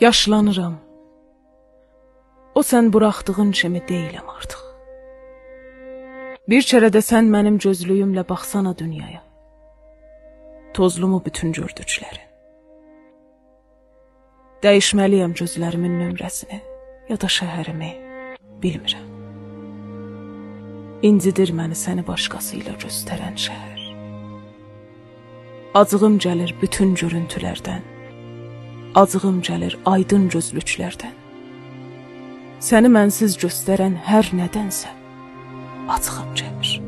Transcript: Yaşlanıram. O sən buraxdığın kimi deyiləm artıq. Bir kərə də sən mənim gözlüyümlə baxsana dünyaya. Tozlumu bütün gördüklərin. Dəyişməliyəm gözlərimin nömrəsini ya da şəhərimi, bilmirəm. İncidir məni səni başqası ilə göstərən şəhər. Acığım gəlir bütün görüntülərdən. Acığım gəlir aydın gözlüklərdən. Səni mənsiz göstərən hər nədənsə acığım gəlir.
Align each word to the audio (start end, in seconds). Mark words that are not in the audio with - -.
Yaşlanıram. 0.00 0.74
O 2.54 2.60
sən 2.60 2.90
buraxdığın 2.92 3.50
kimi 3.56 3.80
deyiləm 3.88 4.26
artıq. 4.28 4.64
Bir 6.52 6.66
kərə 6.68 6.90
də 6.92 7.00
sən 7.00 7.30
mənim 7.32 7.56
gözlüyümlə 7.64 8.26
baxsana 8.28 8.74
dünyaya. 8.78 9.22
Tozlumu 10.76 11.22
bütün 11.24 11.56
gördüklərin. 11.56 12.28
Dəyişməliyəm 14.66 15.32
gözlərimin 15.40 15.96
nömrəsini 16.02 16.60
ya 17.08 17.16
da 17.16 17.32
şəhərimi, 17.38 17.90
bilmirəm. 18.60 19.08
İncidir 21.08 21.56
məni 21.56 21.76
səni 21.86 22.04
başqası 22.04 22.60
ilə 22.60 22.76
göstərən 22.84 23.40
şəhər. 23.48 23.82
Acığım 25.74 26.20
gəlir 26.20 26.52
bütün 26.60 26.92
görüntülərdən. 27.00 27.95
Acığım 28.96 29.42
gəlir 29.44 29.74
aydın 29.84 30.22
gözlüklərdən. 30.32 31.12
Səni 32.64 32.88
mənsiz 32.88 33.36
göstərən 33.42 33.98
hər 34.08 34.32
nədənsə 34.40 34.88
acığım 35.92 36.32
gəlir. 36.40 36.85